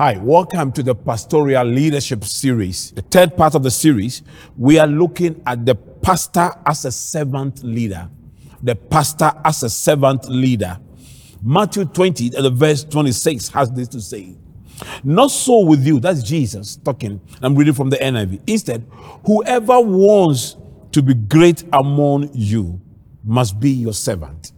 Hi, 0.00 0.16
welcome 0.16 0.72
to 0.72 0.82
the 0.82 0.94
Pastoral 0.94 1.66
Leadership 1.66 2.24
Series. 2.24 2.90
The 2.92 3.02
third 3.02 3.36
part 3.36 3.54
of 3.54 3.62
the 3.62 3.70
series, 3.70 4.22
we 4.56 4.78
are 4.78 4.86
looking 4.86 5.42
at 5.46 5.66
the 5.66 5.74
pastor 5.74 6.52
as 6.64 6.86
a 6.86 6.90
servant 6.90 7.62
leader. 7.62 8.08
The 8.62 8.76
pastor 8.76 9.30
as 9.44 9.62
a 9.62 9.68
servant 9.68 10.26
leader. 10.26 10.78
Matthew 11.42 11.84
20, 11.84 12.34
uh, 12.34 12.40
the 12.40 12.48
verse 12.48 12.82
26 12.82 13.50
has 13.50 13.70
this 13.72 13.88
to 13.88 14.00
say. 14.00 14.38
Not 15.04 15.32
so 15.32 15.66
with 15.66 15.86
you, 15.86 16.00
that's 16.00 16.22
Jesus 16.22 16.76
talking. 16.76 17.20
I'm 17.42 17.54
reading 17.54 17.74
from 17.74 17.90
the 17.90 17.98
NIV. 17.98 18.40
Instead, 18.46 18.86
whoever 19.26 19.82
wants 19.82 20.56
to 20.92 21.02
be 21.02 21.12
great 21.12 21.62
among 21.74 22.30
you 22.32 22.80
must 23.22 23.60
be 23.60 23.70
your 23.70 23.92
servant. 23.92 24.52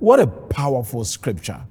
What 0.00 0.18
a 0.18 0.26
powerful 0.26 1.04
scripture. 1.04 1.64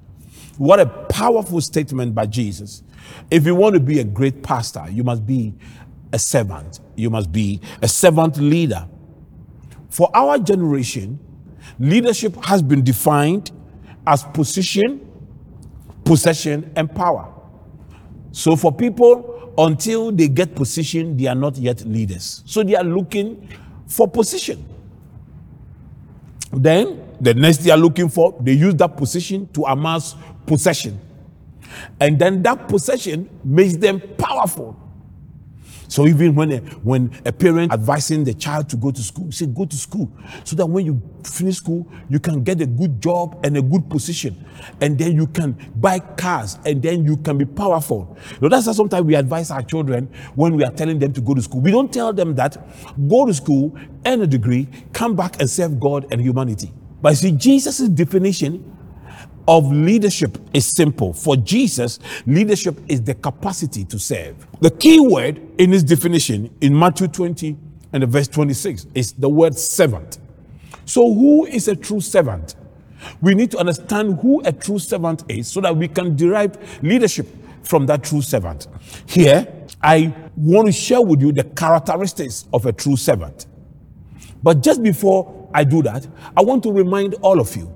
What 0.62 0.78
a 0.78 0.86
powerful 0.86 1.60
statement 1.60 2.14
by 2.14 2.26
Jesus. 2.26 2.84
If 3.32 3.46
you 3.46 3.56
want 3.56 3.74
to 3.74 3.80
be 3.80 3.98
a 3.98 4.04
great 4.04 4.44
pastor, 4.44 4.86
you 4.88 5.02
must 5.02 5.26
be 5.26 5.54
a 6.12 6.20
servant. 6.20 6.78
You 6.94 7.10
must 7.10 7.32
be 7.32 7.60
a 7.82 7.88
servant 7.88 8.36
leader. 8.36 8.86
For 9.90 10.08
our 10.14 10.38
generation, 10.38 11.18
leadership 11.80 12.36
has 12.44 12.62
been 12.62 12.84
defined 12.84 13.50
as 14.06 14.22
position, 14.22 15.04
possession, 16.04 16.72
and 16.76 16.94
power. 16.94 17.34
So 18.30 18.54
for 18.54 18.72
people, 18.72 19.52
until 19.58 20.12
they 20.12 20.28
get 20.28 20.54
position, 20.54 21.16
they 21.16 21.26
are 21.26 21.34
not 21.34 21.56
yet 21.56 21.80
leaders. 21.80 22.44
So 22.46 22.62
they 22.62 22.76
are 22.76 22.84
looking 22.84 23.48
for 23.88 24.06
position. 24.06 24.64
Then 26.52 27.01
the 27.22 27.32
next 27.32 27.58
they 27.58 27.70
are 27.70 27.78
looking 27.78 28.08
for, 28.08 28.36
they 28.40 28.52
use 28.52 28.74
that 28.74 28.96
position 28.96 29.48
to 29.52 29.62
amass 29.64 30.16
possession. 30.44 31.00
And 32.00 32.18
then 32.18 32.42
that 32.42 32.68
possession 32.68 33.30
makes 33.44 33.76
them 33.76 34.00
powerful. 34.18 34.76
So 35.86 36.06
even 36.06 36.34
when 36.34 36.52
a, 36.52 36.58
when 36.82 37.12
a 37.26 37.32
parent 37.32 37.70
advising 37.70 38.24
the 38.24 38.32
child 38.32 38.70
to 38.70 38.76
go 38.76 38.90
to 38.90 39.02
school, 39.02 39.30
say 39.30 39.46
go 39.46 39.66
to 39.66 39.76
school, 39.76 40.10
so 40.42 40.56
that 40.56 40.64
when 40.64 40.86
you 40.86 41.02
finish 41.22 41.58
school, 41.58 41.86
you 42.08 42.18
can 42.18 42.42
get 42.42 42.62
a 42.62 42.66
good 42.66 43.00
job 43.00 43.38
and 43.44 43.56
a 43.58 43.62
good 43.62 43.90
position, 43.90 44.42
and 44.80 44.98
then 44.98 45.14
you 45.14 45.26
can 45.26 45.52
buy 45.76 45.98
cars, 45.98 46.58
and 46.64 46.82
then 46.82 47.04
you 47.04 47.18
can 47.18 47.36
be 47.36 47.44
powerful. 47.44 48.16
Know, 48.40 48.48
that's 48.48 48.64
how 48.64 48.72
sometimes 48.72 49.04
we 49.04 49.14
advise 49.14 49.50
our 49.50 49.62
children 49.62 50.08
when 50.34 50.56
we 50.56 50.64
are 50.64 50.72
telling 50.72 50.98
them 50.98 51.12
to 51.12 51.20
go 51.20 51.34
to 51.34 51.42
school. 51.42 51.60
We 51.60 51.70
don't 51.70 51.92
tell 51.92 52.12
them 52.14 52.34
that 52.36 52.56
go 53.06 53.26
to 53.26 53.34
school, 53.34 53.78
earn 54.06 54.22
a 54.22 54.26
degree, 54.26 54.68
come 54.94 55.14
back 55.14 55.40
and 55.40 55.48
serve 55.48 55.78
God 55.78 56.06
and 56.10 56.22
humanity. 56.22 56.72
But 57.02 57.16
see, 57.16 57.32
Jesus' 57.32 57.88
definition 57.88 58.72
of 59.48 59.70
leadership 59.72 60.38
is 60.54 60.66
simple. 60.66 61.12
For 61.12 61.36
Jesus, 61.36 61.98
leadership 62.26 62.78
is 62.88 63.02
the 63.02 63.14
capacity 63.14 63.84
to 63.86 63.98
serve. 63.98 64.46
The 64.60 64.70
key 64.70 65.00
word 65.00 65.40
in 65.58 65.72
his 65.72 65.82
definition 65.82 66.54
in 66.60 66.78
Matthew 66.78 67.08
20 67.08 67.56
and 67.92 68.04
verse 68.08 68.28
26 68.28 68.86
is 68.94 69.12
the 69.12 69.28
word 69.28 69.56
servant. 69.56 70.18
So, 70.84 71.12
who 71.12 71.46
is 71.46 71.68
a 71.68 71.76
true 71.76 72.00
servant? 72.00 72.54
We 73.20 73.34
need 73.34 73.50
to 73.50 73.58
understand 73.58 74.20
who 74.20 74.40
a 74.44 74.52
true 74.52 74.78
servant 74.78 75.24
is 75.28 75.48
so 75.48 75.60
that 75.60 75.76
we 75.76 75.88
can 75.88 76.14
derive 76.14 76.56
leadership 76.82 77.26
from 77.64 77.86
that 77.86 78.04
true 78.04 78.22
servant. 78.22 78.68
Here, 79.06 79.66
I 79.82 80.14
want 80.36 80.66
to 80.66 80.72
share 80.72 81.02
with 81.02 81.20
you 81.20 81.32
the 81.32 81.44
characteristics 81.44 82.46
of 82.52 82.66
a 82.66 82.72
true 82.72 82.96
servant. 82.96 83.46
But 84.42 84.62
just 84.62 84.82
before 84.82 85.41
I 85.54 85.64
do 85.64 85.82
that, 85.82 86.06
I 86.36 86.42
want 86.42 86.62
to 86.64 86.72
remind 86.72 87.14
all 87.22 87.40
of 87.40 87.54
you 87.56 87.72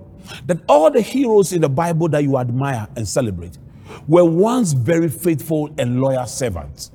that 0.47 0.59
all 0.69 0.91
the 0.91 1.01
heroes 1.01 1.53
in 1.53 1.63
the 1.63 1.69
Bible 1.69 2.09
that 2.09 2.23
you 2.23 2.39
admire 2.39 2.89
and 2.97 3.07
celebrate 3.07 3.59
were 4.09 4.25
once 4.25 4.73
very 4.73 5.09
faithful 5.09 5.73
and 5.79 6.01
loyal 6.01 6.27
servants. 6.27 6.91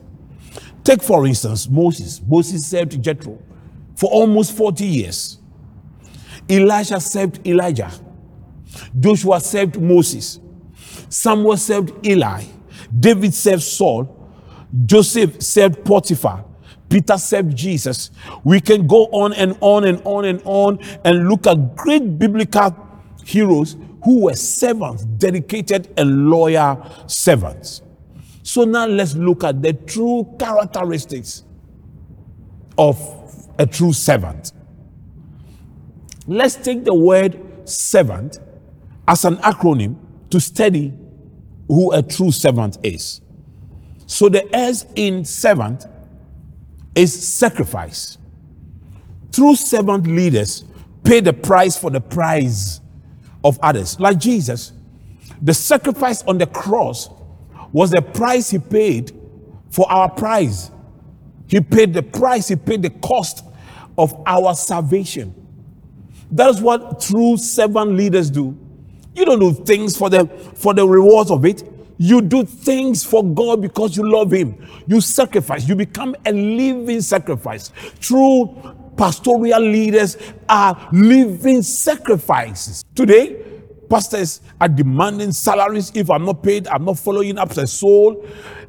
Take, 0.83 1.01
for 1.01 1.25
instance, 1.27 1.69
Moses. 1.69 2.21
Moses 2.27 2.67
served 2.67 3.01
Jethro 3.01 3.39
for 3.95 4.09
almost 4.09 4.57
40 4.57 4.85
years. 4.85 5.39
Elisha 6.49 6.99
served 6.99 7.45
Elijah. 7.47 7.91
Joshua 8.99 9.39
served 9.39 9.79
Moses. 9.79 10.39
Samuel 11.09 11.57
served 11.57 12.05
Eli. 12.05 12.43
David 12.99 13.33
served 13.33 13.63
Saul. 13.63 14.17
Joseph 14.85 15.41
served 15.41 15.83
Potiphar. 15.85 16.45
Peter 16.91 17.17
served 17.17 17.55
Jesus. 17.55 18.11
We 18.43 18.59
can 18.59 18.85
go 18.85 19.05
on 19.05 19.31
and 19.33 19.57
on 19.61 19.85
and 19.85 20.01
on 20.03 20.25
and 20.25 20.41
on 20.43 20.77
and 21.05 21.29
look 21.29 21.47
at 21.47 21.77
great 21.77 22.19
biblical 22.19 22.75
heroes 23.25 23.77
who 24.03 24.25
were 24.25 24.35
servants, 24.35 25.05
dedicated 25.05 25.93
and 25.97 26.29
loyal 26.29 26.85
servants. 27.07 27.81
So 28.43 28.65
now 28.65 28.87
let's 28.87 29.15
look 29.15 29.45
at 29.45 29.61
the 29.61 29.71
true 29.71 30.35
characteristics 30.37 31.43
of 32.77 32.99
a 33.57 33.65
true 33.65 33.93
servant. 33.93 34.51
Let's 36.27 36.55
take 36.55 36.83
the 36.83 36.93
word 36.93 37.39
servant 37.63 38.39
as 39.07 39.23
an 39.23 39.37
acronym 39.37 39.95
to 40.29 40.41
study 40.41 40.93
who 41.69 41.93
a 41.93 42.01
true 42.03 42.31
servant 42.31 42.79
is. 42.83 43.21
So 44.07 44.27
the 44.27 44.53
S 44.53 44.85
in 44.95 45.23
servant 45.23 45.85
is 46.95 47.27
sacrifice. 47.27 48.17
True 49.31 49.55
servant 49.55 50.07
leaders 50.07 50.65
pay 51.03 51.19
the 51.19 51.33
price 51.33 51.77
for 51.77 51.89
the 51.89 52.01
prize 52.01 52.81
of 53.43 53.59
others. 53.61 53.99
Like 53.99 54.19
Jesus, 54.19 54.73
the 55.41 55.53
sacrifice 55.53 56.21
on 56.23 56.37
the 56.37 56.47
cross 56.47 57.09
was 57.71 57.91
the 57.91 58.01
price 58.01 58.49
he 58.49 58.59
paid 58.59 59.11
for 59.69 59.89
our 59.91 60.09
prize. 60.09 60.71
He 61.47 61.61
paid 61.61 61.93
the 61.93 62.03
price, 62.03 62.47
he 62.47 62.55
paid 62.55 62.81
the 62.81 62.89
cost 62.89 63.45
of 63.97 64.13
our 64.25 64.53
salvation. 64.55 65.35
That 66.31 66.49
is 66.49 66.61
what 66.61 67.01
true 67.01 67.37
servant 67.37 67.91
leaders 67.91 68.29
do. 68.29 68.57
You 69.13 69.25
don't 69.25 69.39
do 69.39 69.53
things 69.53 69.97
for 69.97 70.09
the 70.09 70.27
for 70.55 70.73
the 70.73 70.87
rewards 70.87 71.31
of 71.31 71.45
it. 71.45 71.63
You 72.03 72.23
do 72.23 72.43
things 72.43 73.03
for 73.03 73.23
God 73.23 73.61
because 73.61 73.95
you 73.95 74.11
love 74.11 74.31
Him. 74.31 74.67
You 74.87 75.01
sacrifice. 75.01 75.69
You 75.69 75.75
become 75.75 76.15
a 76.25 76.31
living 76.31 76.99
sacrifice. 76.99 77.71
True 77.99 78.57
pastoral 78.97 79.61
leaders 79.61 80.17
are 80.49 80.89
living 80.91 81.61
sacrifices. 81.61 82.83
Today, 82.95 83.45
pastors 83.87 84.41
are 84.59 84.67
demanding 84.67 85.31
salaries. 85.31 85.91
If 85.93 86.09
I'm 86.09 86.25
not 86.25 86.41
paid, 86.41 86.67
I'm 86.69 86.85
not 86.85 86.97
following 86.97 87.37
up 87.37 87.51
a 87.51 87.67
soul. 87.67 88.25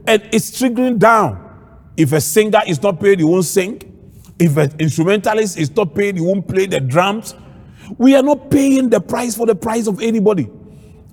And 0.07 0.29
it's 0.31 0.59
trickling 0.59 0.99
down. 0.99 1.89
If 1.97 2.13
a 2.13 2.21
singer 2.21 2.61
is 2.67 2.83
not 2.83 3.01
paid, 3.01 3.21
he 3.21 3.25
won't 3.25 3.47
sing. 3.47 3.81
If 4.39 4.59
an 4.59 4.75
instrumentalist 4.79 5.57
is 5.57 5.75
not 5.75 5.95
paid, 5.95 6.17
he 6.17 6.21
won't 6.21 6.47
play 6.47 6.67
the 6.67 6.81
drums. 6.81 7.35
We 7.97 8.15
are 8.15 8.23
not 8.23 8.51
paying 8.51 8.91
the 8.91 9.01
price 9.01 9.35
for 9.35 9.47
the 9.47 9.55
price 9.55 9.87
of 9.87 10.03
anybody. 10.03 10.51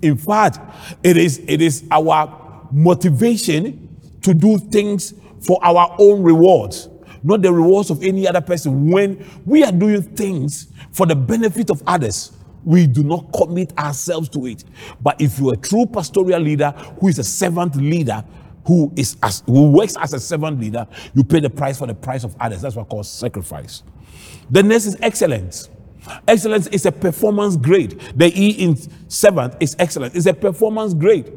In 0.02 0.16
fact, 0.16 0.58
it 1.02 1.16
is, 1.16 1.42
it 1.46 1.60
is 1.60 1.84
our 1.90 2.68
motivation 2.72 3.88
to 4.22 4.34
do 4.34 4.58
things 4.58 5.14
for 5.40 5.58
our 5.64 5.94
own 5.98 6.22
rewards 6.22 6.88
not 7.22 7.42
the 7.42 7.52
rewards 7.52 7.90
of 7.90 8.02
any 8.02 8.26
other 8.26 8.40
person. 8.40 8.90
When 8.90 9.24
we 9.44 9.62
are 9.62 9.72
doing 9.72 10.02
things 10.02 10.68
for 10.92 11.06
the 11.06 11.14
benefit 11.14 11.70
of 11.70 11.82
others, 11.86 12.32
we 12.64 12.86
do 12.86 13.02
not 13.02 13.32
commit 13.32 13.76
ourselves 13.78 14.28
to 14.30 14.46
it. 14.46 14.64
But 15.00 15.20
if 15.20 15.38
you're 15.38 15.54
a 15.54 15.56
true 15.56 15.86
pastoral 15.86 16.40
leader 16.40 16.70
who 17.00 17.08
is 17.08 17.18
a 17.18 17.24
servant 17.24 17.76
leader, 17.76 18.24
who 18.66 18.92
is 18.96 19.16
as, 19.22 19.42
who 19.46 19.70
works 19.70 19.96
as 19.98 20.12
a 20.12 20.20
servant 20.20 20.60
leader, 20.60 20.86
you 21.14 21.24
pay 21.24 21.40
the 21.40 21.50
price 21.50 21.78
for 21.78 21.86
the 21.86 21.94
price 21.94 22.24
of 22.24 22.36
others. 22.40 22.62
That's 22.62 22.76
what 22.76 22.88
called 22.88 23.06
sacrifice. 23.06 23.82
The 24.50 24.62
next 24.62 24.86
is 24.86 24.96
excellence. 25.00 25.70
Excellence 26.26 26.66
is 26.68 26.86
a 26.86 26.92
performance 26.92 27.56
grade. 27.56 28.00
The 28.16 28.32
E 28.34 28.50
in 28.50 28.76
seventh 29.08 29.56
is 29.60 29.76
excellent. 29.78 30.16
It's 30.16 30.26
a 30.26 30.34
performance 30.34 30.94
grade 30.94 31.32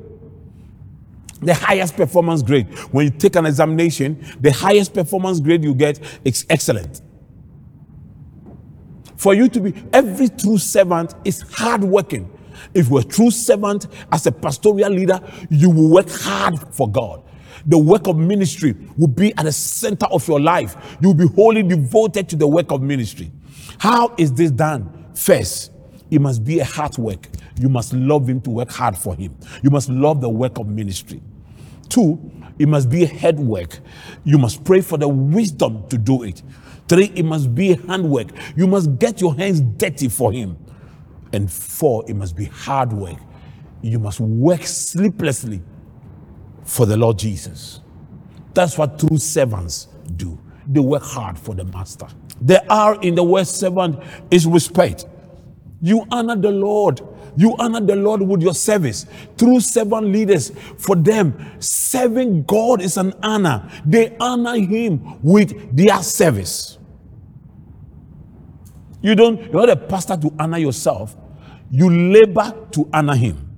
the 1.46 1.54
highest 1.54 1.96
performance 1.96 2.42
grade. 2.42 2.68
When 2.92 3.06
you 3.06 3.12
take 3.12 3.36
an 3.36 3.46
examination, 3.46 4.24
the 4.40 4.52
highest 4.52 4.94
performance 4.94 5.40
grade 5.40 5.64
you 5.64 5.76
get 5.76 6.00
is 6.24 6.46
excellent. 6.50 7.02
For 9.18 9.34
you 9.34 9.48
to 9.50 9.60
be, 9.60 9.74
every 9.94 10.30
true 10.30 10.58
servant 10.58 11.16
is 11.24 11.42
hardworking. 11.42 12.30
If 12.74 12.90
you're 12.90 13.02
a 13.02 13.04
true 13.04 13.32
servant 13.32 13.88
as 14.12 14.26
a 14.26 14.32
pastoral 14.32 14.90
leader, 14.90 15.20
you 15.50 15.70
will 15.70 15.90
work 15.90 16.10
hard 16.10 16.60
for 16.74 16.90
God. 16.90 17.24
The 17.66 17.78
work 17.78 18.08
of 18.08 18.18
ministry 18.18 18.76
will 18.98 19.08
be 19.08 19.34
at 19.38 19.46
the 19.46 19.52
center 19.52 20.06
of 20.08 20.28
your 20.28 20.42
life. 20.42 20.98
You'll 21.02 21.14
be 21.14 21.28
wholly 21.28 21.64
devoted 21.64 22.28
to 22.30 22.36
the 22.36 22.48
work 22.48 22.72
of 22.72 22.82
ministry. 22.82 23.32
How 23.80 24.14
is 24.18 24.34
this 24.34 24.52
done? 24.52 25.08
First, 25.16 25.72
it 26.10 26.22
must 26.22 26.44
be 26.44 26.60
a 26.60 26.66
hard 26.66 26.98
work. 26.98 27.28
You 27.60 27.70
must 27.70 27.94
love 27.94 28.28
Him 28.30 28.42
to 28.42 28.50
work 28.50 28.72
hard 28.72 28.98
for 28.98 29.16
Him. 29.16 29.36
You 29.62 29.70
must 29.70 29.90
love 29.90 30.22
the 30.22 30.30
work 30.30 30.60
of 30.60 30.68
ministry. 30.68 31.22
Two, 31.90 32.32
it 32.60 32.68
must 32.68 32.90
be 32.90 33.06
head 33.06 33.40
work. 33.40 33.80
You 34.24 34.38
must 34.38 34.64
pray 34.64 34.82
for 34.82 34.98
the 34.98 35.08
wisdom 35.08 35.88
to 35.90 35.98
do 35.98 36.24
it. 36.24 36.42
Three, 36.88 37.12
it 37.16 37.24
must 37.24 37.54
be 37.56 37.74
handwork. 37.74 38.28
You 38.56 38.68
must 38.68 39.00
get 39.00 39.22
your 39.22 39.36
hands 39.36 39.62
dirty 39.62 40.10
for 40.10 40.32
Him. 40.32 40.58
And 41.32 41.52
four, 41.52 42.04
it 42.08 42.16
must 42.16 42.36
be 42.36 42.46
hard 42.46 42.94
work. 42.94 43.18
You 43.82 44.00
must 44.00 44.20
work 44.20 44.64
sleeplessly 44.66 45.62
for 46.64 46.86
the 46.86 46.96
Lord 46.96 47.18
Jesus. 47.20 47.82
That's 48.54 48.78
what 48.78 49.00
true 49.00 49.18
servants 49.18 49.88
do. 50.16 50.40
They 50.68 50.80
work 50.80 51.04
hard 51.04 51.38
for 51.38 51.56
the 51.56 51.66
master. 51.66 52.08
The 52.42 52.66
R 52.72 53.00
in 53.02 53.16
the 53.16 53.24
word 53.24 53.48
servant 53.48 54.00
is 54.32 54.46
respect. 54.46 55.06
You 55.82 56.06
honor 56.12 56.36
the 56.36 56.52
Lord. 56.52 57.02
You 57.36 57.56
honor 57.58 57.82
the 57.82 57.96
Lord 57.96 58.22
with 58.22 58.42
your 58.42 58.54
service. 58.54 59.06
through 59.38 59.60
servant 59.60 60.08
leaders, 60.08 60.52
for 60.78 60.96
them, 60.96 61.34
serving 61.60 62.44
God 62.44 62.82
is 62.82 62.98
an 62.98 63.14
honor. 63.24 63.70
They 63.86 64.16
honor 64.20 64.56
Him 64.56 65.22
with 65.22 65.76
their 65.76 66.02
service. 66.04 66.78
You 69.02 69.16
don't, 69.16 69.42
you're 69.42 69.54
not 69.54 69.70
a 69.70 69.76
pastor 69.76 70.16
to 70.16 70.34
honor 70.40 70.60
yourself, 70.60 71.18
you 71.70 71.90
labor 71.90 72.68
to 72.72 72.90
honor 72.94 73.16
Him. 73.16 73.50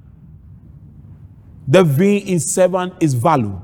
The 1.67 1.83
V 1.83 2.17
in 2.17 2.39
servant 2.39 2.93
is 3.01 3.13
value. 3.13 3.61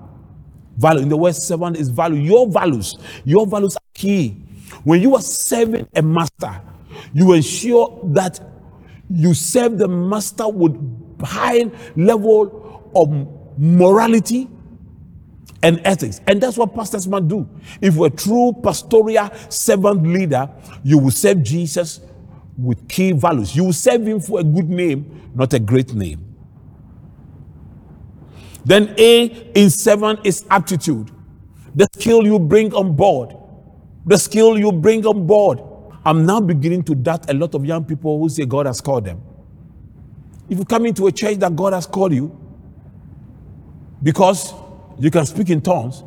Value. 0.81 1.03
In 1.03 1.09
the 1.09 1.17
word 1.17 1.35
servant 1.35 1.77
is 1.77 1.89
value. 1.89 2.19
Your 2.19 2.47
values, 2.47 2.97
your 3.23 3.45
values 3.45 3.75
are 3.75 3.91
key. 3.93 4.29
When 4.83 5.01
you 5.01 5.15
are 5.15 5.21
serving 5.21 5.87
a 5.95 6.01
master, 6.01 6.59
you 7.13 7.33
ensure 7.33 7.99
that 8.13 8.39
you 9.09 9.33
serve 9.33 9.77
the 9.77 9.87
master 9.87 10.47
with 10.47 10.75
high 11.21 11.69
level 11.95 12.91
of 12.95 13.09
morality 13.59 14.49
and 15.61 15.79
ethics. 15.83 16.19
And 16.25 16.41
that's 16.41 16.57
what 16.57 16.73
pastors 16.73 17.07
must 17.07 17.27
do. 17.27 17.47
If 17.79 17.95
you're 17.95 18.07
a 18.07 18.09
true 18.09 18.53
pastoral 18.63 19.29
servant 19.49 20.03
leader, 20.07 20.49
you 20.83 20.97
will 20.97 21.11
serve 21.11 21.43
Jesus 21.43 22.01
with 22.57 22.87
key 22.89 23.11
values. 23.11 23.55
You 23.55 23.65
will 23.65 23.73
serve 23.73 24.07
him 24.07 24.19
for 24.19 24.39
a 24.39 24.43
good 24.43 24.69
name, 24.69 25.31
not 25.35 25.53
a 25.53 25.59
great 25.59 25.93
name. 25.93 26.30
Then 28.65 28.93
A 28.97 29.25
in 29.55 29.69
seven 29.69 30.19
is 30.23 30.45
aptitude. 30.49 31.11
The 31.75 31.87
skill 31.93 32.25
you 32.25 32.39
bring 32.39 32.73
on 32.73 32.95
board. 32.95 33.35
The 34.05 34.17
skill 34.17 34.57
you 34.57 34.71
bring 34.71 35.05
on 35.05 35.25
board. 35.25 35.59
I'm 36.03 36.25
now 36.25 36.41
beginning 36.41 36.83
to 36.83 36.95
doubt 36.95 37.29
a 37.29 37.33
lot 37.33 37.53
of 37.53 37.65
young 37.65 37.85
people 37.85 38.19
who 38.19 38.29
say 38.29 38.45
God 38.45 38.65
has 38.65 38.81
called 38.81 39.05
them. 39.05 39.21
If 40.49 40.57
you 40.57 40.65
come 40.65 40.85
into 40.85 41.07
a 41.07 41.11
church 41.11 41.37
that 41.37 41.55
God 41.55 41.73
has 41.73 41.85
called 41.85 42.13
you, 42.13 42.37
because 44.03 44.53
you 44.99 45.11
can 45.11 45.25
speak 45.25 45.49
in 45.49 45.61
tongues, 45.61 46.03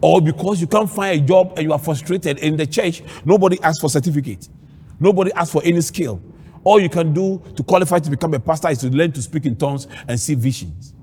or 0.00 0.20
because 0.20 0.60
you 0.60 0.66
can't 0.66 0.88
find 0.88 1.20
a 1.20 1.24
job 1.24 1.54
and 1.56 1.64
you 1.64 1.72
are 1.72 1.78
frustrated 1.78 2.38
in 2.38 2.56
the 2.56 2.66
church, 2.66 3.02
nobody 3.24 3.60
asks 3.62 3.80
for 3.80 3.88
certificate. 3.88 4.48
Nobody 5.00 5.32
asks 5.32 5.52
for 5.52 5.62
any 5.64 5.80
skill. 5.80 6.20
All 6.64 6.80
you 6.80 6.88
can 6.88 7.12
do 7.12 7.42
to 7.56 7.62
qualify 7.62 7.98
to 7.98 8.10
become 8.10 8.34
a 8.34 8.40
pastor 8.40 8.70
is 8.70 8.78
to 8.78 8.88
learn 8.88 9.12
to 9.12 9.22
speak 9.22 9.44
in 9.44 9.54
tongues 9.54 9.86
and 10.08 10.18
see 10.18 10.34
visions. 10.34 10.94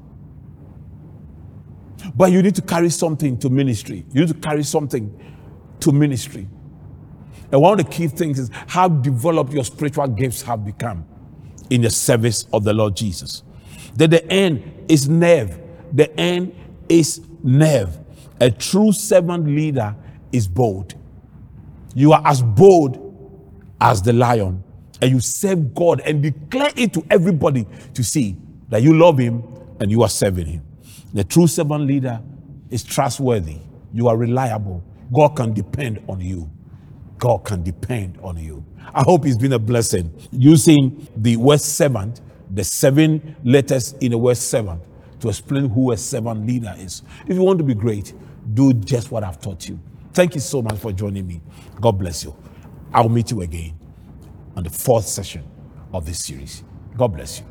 But 2.15 2.31
you 2.31 2.41
need 2.41 2.55
to 2.55 2.61
carry 2.61 2.89
something 2.89 3.37
to 3.37 3.49
ministry. 3.49 4.05
You 4.11 4.21
need 4.21 4.29
to 4.29 4.39
carry 4.39 4.63
something 4.63 5.17
to 5.79 5.91
ministry. 5.91 6.47
And 7.51 7.61
one 7.61 7.79
of 7.79 7.85
the 7.85 7.91
key 7.91 8.07
things 8.07 8.39
is 8.39 8.49
how 8.67 8.87
developed 8.87 9.53
your 9.53 9.63
spiritual 9.63 10.07
gifts 10.07 10.41
have 10.41 10.65
become 10.65 11.05
in 11.69 11.81
the 11.81 11.89
service 11.89 12.45
of 12.51 12.63
the 12.63 12.73
Lord 12.73 12.95
Jesus. 12.95 13.43
That 13.95 14.09
the 14.09 14.25
end 14.31 14.85
is 14.89 15.07
nerve. 15.07 15.59
The 15.93 16.17
end 16.19 16.55
is 16.89 17.21
nerve. 17.43 17.99
A 18.39 18.49
true 18.49 18.91
servant 18.91 19.45
leader 19.45 19.95
is 20.31 20.47
bold. 20.47 20.95
You 21.93 22.13
are 22.13 22.21
as 22.25 22.41
bold 22.41 23.07
as 23.79 24.01
the 24.01 24.13
lion 24.13 24.63
and 25.01 25.11
you 25.11 25.19
serve 25.19 25.73
God 25.73 26.01
and 26.01 26.21
declare 26.21 26.71
it 26.75 26.93
to 26.93 27.05
everybody 27.09 27.65
to 27.93 28.03
see 28.03 28.37
that 28.69 28.81
you 28.81 28.97
love 28.97 29.17
Him 29.17 29.43
and 29.79 29.89
you 29.89 30.03
are 30.03 30.09
serving 30.09 30.45
Him. 30.45 30.63
The 31.13 31.23
true 31.23 31.47
servant 31.47 31.85
leader 31.85 32.21
is 32.69 32.83
trustworthy. 32.83 33.57
You 33.93 34.07
are 34.07 34.15
reliable. 34.15 34.83
God 35.11 35.29
can 35.29 35.53
depend 35.53 36.01
on 36.07 36.21
you. 36.21 36.49
God 37.17 37.43
can 37.43 37.63
depend 37.63 38.17
on 38.23 38.37
you. 38.37 38.63
I 38.93 39.01
hope 39.01 39.25
it's 39.25 39.37
been 39.37 39.53
a 39.53 39.59
blessing 39.59 40.11
using 40.31 41.07
the 41.17 41.37
word 41.37 41.61
servant, 41.61 42.21
the 42.49 42.63
seven 42.63 43.35
letters 43.43 43.93
in 44.01 44.11
the 44.11 44.17
word 44.17 44.37
servant, 44.37 44.81
to 45.19 45.29
explain 45.29 45.69
who 45.69 45.91
a 45.91 45.97
servant 45.97 46.47
leader 46.47 46.73
is. 46.77 47.03
If 47.27 47.35
you 47.35 47.43
want 47.43 47.59
to 47.59 47.65
be 47.65 47.73
great, 47.73 48.13
do 48.53 48.73
just 48.73 49.11
what 49.11 49.23
I've 49.23 49.39
taught 49.39 49.67
you. 49.67 49.79
Thank 50.13 50.35
you 50.35 50.41
so 50.41 50.61
much 50.61 50.79
for 50.79 50.91
joining 50.91 51.27
me. 51.27 51.41
God 51.79 51.93
bless 51.99 52.23
you. 52.23 52.35
I'll 52.93 53.09
meet 53.09 53.31
you 53.31 53.41
again 53.41 53.80
on 54.55 54.63
the 54.63 54.69
fourth 54.69 55.07
session 55.07 55.43
of 55.93 56.05
this 56.05 56.23
series. 56.23 56.63
God 56.97 57.09
bless 57.09 57.39
you. 57.39 57.45